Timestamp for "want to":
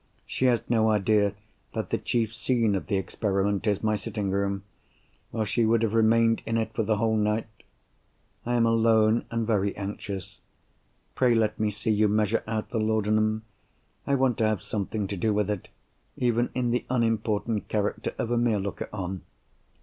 14.15-14.47